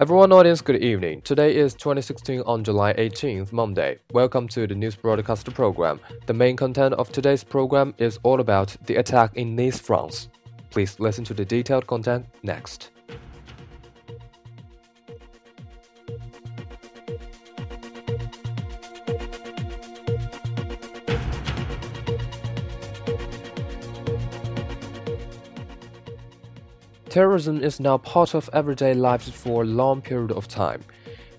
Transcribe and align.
Everyone, 0.00 0.30
audience, 0.30 0.60
good 0.60 0.80
evening. 0.80 1.22
Today 1.22 1.56
is 1.56 1.74
2016 1.74 2.42
on 2.42 2.62
July 2.62 2.92
18th, 2.92 3.50
Monday. 3.52 3.98
Welcome 4.12 4.46
to 4.46 4.64
the 4.64 4.74
news 4.76 4.94
broadcast 4.94 5.52
program. 5.52 5.98
The 6.26 6.34
main 6.34 6.54
content 6.54 6.94
of 6.94 7.10
today's 7.10 7.42
program 7.42 7.92
is 7.98 8.20
all 8.22 8.38
about 8.38 8.76
the 8.86 8.94
attack 8.94 9.34
in 9.34 9.56
Nice, 9.56 9.80
France. 9.80 10.28
Please 10.70 11.00
listen 11.00 11.24
to 11.24 11.34
the 11.34 11.44
detailed 11.44 11.88
content 11.88 12.26
next. 12.44 12.90
Terrorism 27.08 27.62
is 27.62 27.80
now 27.80 27.96
part 27.96 28.34
of 28.34 28.50
everyday 28.52 28.92
life 28.92 29.22
for 29.22 29.62
a 29.62 29.66
long 29.66 30.02
period 30.02 30.30
of 30.30 30.46
time. 30.46 30.82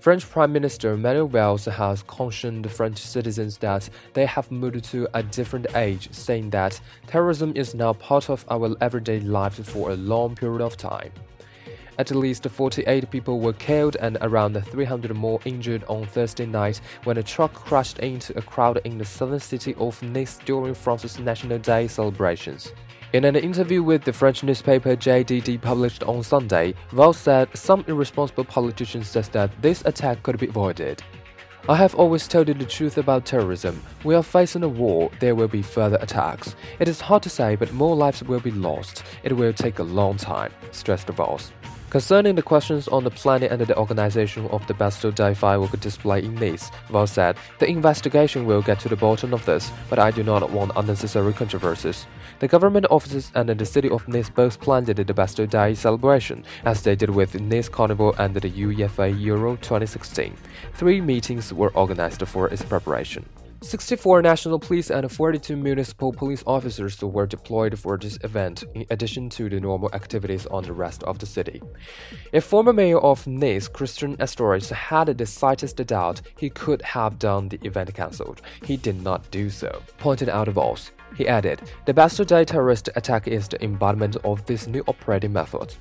French 0.00 0.28
Prime 0.28 0.52
Minister 0.52 0.96
Manuel 0.96 1.28
Valls 1.28 1.66
has 1.66 2.02
cautioned 2.02 2.68
French 2.68 2.98
citizens 2.98 3.56
that 3.58 3.88
they 4.12 4.26
have 4.26 4.50
moved 4.50 4.82
to 4.86 5.06
a 5.14 5.22
different 5.22 5.68
age, 5.76 6.12
saying 6.12 6.50
that 6.50 6.80
terrorism 7.06 7.52
is 7.54 7.72
now 7.72 7.92
part 7.92 8.28
of 8.28 8.44
our 8.50 8.74
everyday 8.80 9.20
lives 9.20 9.60
for 9.60 9.90
a 9.90 9.96
long 9.96 10.34
period 10.34 10.60
of 10.60 10.76
time. 10.76 11.12
At 11.98 12.10
least 12.10 12.48
48 12.48 13.08
people 13.08 13.38
were 13.38 13.52
killed 13.52 13.96
and 14.00 14.18
around 14.22 14.60
300 14.60 15.14
more 15.14 15.38
injured 15.44 15.84
on 15.84 16.04
Thursday 16.04 16.46
night 16.46 16.80
when 17.04 17.18
a 17.18 17.22
truck 17.22 17.52
crashed 17.52 18.00
into 18.00 18.36
a 18.36 18.42
crowd 18.42 18.80
in 18.84 18.98
the 18.98 19.04
southern 19.04 19.38
city 19.38 19.76
of 19.76 20.02
Nice 20.02 20.38
during 20.38 20.74
France's 20.74 21.20
National 21.20 21.58
Day 21.58 21.86
celebrations. 21.86 22.72
In 23.12 23.24
an 23.24 23.34
interview 23.34 23.82
with 23.82 24.04
the 24.04 24.12
French 24.12 24.44
newspaper 24.44 24.94
JDD 24.94 25.60
published 25.60 26.04
on 26.04 26.22
Sunday, 26.22 26.74
Valls 26.92 27.16
said 27.18 27.48
some 27.56 27.84
irresponsible 27.88 28.44
politicians 28.44 29.08
said 29.08 29.24
that 29.32 29.50
this 29.60 29.82
attack 29.84 30.22
could 30.22 30.38
be 30.38 30.46
avoided. 30.46 31.02
I 31.68 31.74
have 31.74 31.96
always 31.96 32.28
told 32.28 32.46
you 32.46 32.54
the 32.54 32.64
truth 32.64 32.98
about 32.98 33.26
terrorism. 33.26 33.82
We 34.04 34.14
are 34.14 34.22
facing 34.22 34.62
a 34.62 34.68
war, 34.68 35.10
there 35.18 35.34
will 35.34 35.48
be 35.48 35.60
further 35.60 35.98
attacks. 36.00 36.54
It 36.78 36.86
is 36.86 37.00
hard 37.00 37.24
to 37.24 37.30
say, 37.30 37.56
but 37.56 37.72
more 37.72 37.96
lives 37.96 38.22
will 38.22 38.38
be 38.38 38.52
lost. 38.52 39.02
It 39.24 39.32
will 39.32 39.52
take 39.52 39.80
a 39.80 39.82
long 39.82 40.16
time, 40.16 40.52
stressed 40.70 41.08
Valls. 41.08 41.50
Concerning 41.90 42.36
the 42.36 42.42
questions 42.42 42.86
on 42.86 43.02
the 43.02 43.10
planning 43.10 43.50
and 43.50 43.60
the 43.60 43.76
organization 43.76 44.46
of 44.50 44.64
the 44.68 44.74
Bastille 44.74 45.10
Day 45.10 45.34
firework 45.34 45.72
display 45.80 46.20
in 46.24 46.36
Nice, 46.36 46.70
Valls 46.88 47.10
said, 47.10 47.36
The 47.58 47.66
investigation 47.66 48.46
will 48.46 48.62
get 48.62 48.78
to 48.80 48.88
the 48.88 48.94
bottom 48.94 49.34
of 49.34 49.44
this, 49.44 49.72
but 49.88 49.98
I 49.98 50.12
do 50.12 50.22
not 50.22 50.48
want 50.50 50.70
unnecessary 50.76 51.32
controversies. 51.32 52.06
The 52.38 52.46
government 52.46 52.86
offices 52.90 53.32
and 53.34 53.48
the 53.48 53.66
city 53.66 53.90
of 53.90 54.06
Nice 54.06 54.30
both 54.30 54.60
planned 54.60 54.86
the 54.86 55.12
Bastille 55.12 55.46
Day 55.46 55.74
celebration, 55.74 56.44
as 56.64 56.80
they 56.82 56.94
did 56.94 57.10
with 57.10 57.40
Nice 57.40 57.68
Carnival 57.68 58.14
and 58.18 58.36
the 58.36 58.48
UEFA 58.48 59.20
Euro 59.22 59.56
2016. 59.56 60.36
Three 60.74 61.00
meetings 61.00 61.52
were 61.52 61.72
organized 61.74 62.22
for 62.28 62.46
its 62.46 62.62
preparation. 62.62 63.28
64 63.62 64.22
national 64.22 64.58
police 64.58 64.90
and 64.90 65.12
42 65.12 65.54
municipal 65.54 66.12
police 66.12 66.42
officers 66.46 66.98
were 67.02 67.26
deployed 67.26 67.78
for 67.78 67.98
this 67.98 68.18
event, 68.24 68.64
in 68.74 68.86
addition 68.88 69.28
to 69.28 69.50
the 69.50 69.60
normal 69.60 69.90
activities 69.92 70.46
on 70.46 70.62
the 70.62 70.72
rest 70.72 71.02
of 71.02 71.18
the 71.18 71.26
city. 71.26 71.60
If 72.32 72.44
former 72.44 72.72
mayor 72.72 72.98
of 72.98 73.26
Nice, 73.26 73.68
Christian 73.68 74.16
Estrosi, 74.16 74.72
had 74.72 75.18
the 75.18 75.26
slightest 75.26 75.76
doubt 75.86 76.22
he 76.38 76.48
could 76.48 76.80
have 76.80 77.18
done 77.18 77.50
the 77.50 77.60
event 77.62 77.92
cancelled, 77.92 78.40
he 78.64 78.78
did 78.78 79.02
not 79.02 79.30
do 79.30 79.50
so, 79.50 79.82
pointed 79.98 80.30
out 80.30 80.48
Valls. 80.48 80.92
He 81.14 81.28
added, 81.28 81.60
The 81.84 81.92
Bastille 81.92 82.24
Day 82.24 82.46
terrorist 82.46 82.88
attack 82.96 83.28
is 83.28 83.46
the 83.46 83.62
embodiment 83.62 84.16
of 84.24 84.44
this 84.46 84.68
new 84.68 84.82
operating 84.88 85.34
method. 85.34 85.74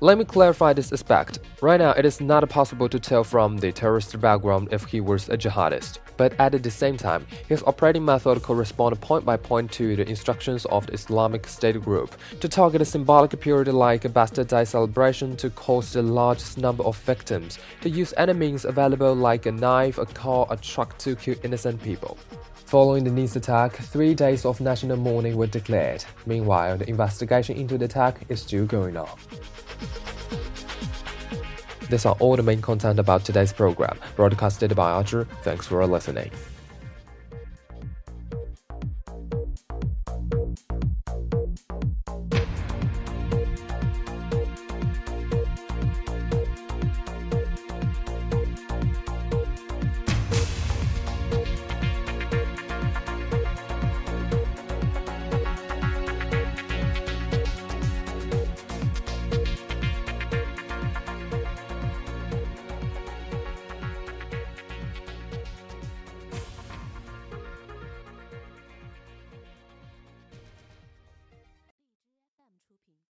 Let 0.00 0.18
me 0.18 0.24
clarify 0.24 0.72
this 0.72 0.92
aspect. 0.92 1.40
Right 1.62 1.80
now, 1.80 1.92
it 1.92 2.04
is 2.04 2.20
not 2.20 2.48
possible 2.48 2.88
to 2.88 2.98
tell 2.98 3.24
from 3.24 3.56
the 3.56 3.72
terrorist 3.72 4.18
background 4.20 4.68
if 4.72 4.84
he 4.84 5.00
was 5.00 5.28
a 5.28 5.36
jihadist, 5.36 5.98
but 6.20 6.38
at 6.38 6.62
the 6.62 6.70
same 6.70 6.98
time, 6.98 7.26
his 7.48 7.62
operating 7.62 8.04
method 8.04 8.42
corresponded 8.42 9.00
point 9.00 9.24
by 9.24 9.38
point 9.38 9.72
to 9.72 9.96
the 9.96 10.06
instructions 10.06 10.66
of 10.66 10.86
the 10.86 10.92
Islamic 10.92 11.46
State 11.46 11.80
group 11.80 12.14
to 12.40 12.46
target 12.46 12.82
a 12.82 12.84
symbolic 12.84 13.40
period 13.40 13.68
like 13.68 14.04
a 14.04 14.10
Bastille 14.10 14.44
Day 14.44 14.66
celebration 14.66 15.34
to 15.38 15.48
cause 15.48 15.94
the 15.94 16.02
largest 16.02 16.58
number 16.58 16.84
of 16.84 16.98
victims, 16.98 17.58
to 17.80 17.88
use 17.88 18.12
any 18.18 18.34
means 18.34 18.66
available 18.66 19.14
like 19.14 19.46
a 19.46 19.52
knife, 19.52 19.96
a 19.96 20.04
car, 20.04 20.46
a 20.50 20.58
truck 20.58 20.98
to 20.98 21.16
kill 21.16 21.36
innocent 21.42 21.82
people. 21.82 22.18
Following 22.66 23.02
the 23.02 23.10
Nice 23.10 23.36
attack, 23.36 23.72
three 23.72 24.12
days 24.12 24.44
of 24.44 24.60
national 24.60 24.98
mourning 24.98 25.38
were 25.38 25.46
declared. 25.46 26.04
Meanwhile, 26.26 26.76
the 26.76 26.90
investigation 26.90 27.56
into 27.56 27.78
the 27.78 27.86
attack 27.86 28.26
is 28.28 28.42
still 28.42 28.66
going 28.66 28.98
on. 28.98 29.08
These 31.90 32.06
are 32.06 32.16
all 32.20 32.36
the 32.36 32.42
main 32.44 32.62
content 32.62 33.00
about 33.00 33.24
today's 33.24 33.52
program, 33.52 33.98
broadcasted 34.14 34.76
by 34.76 34.90
Archer. 34.92 35.26
Thanks 35.42 35.66
for 35.66 35.84
listening. 35.86 36.30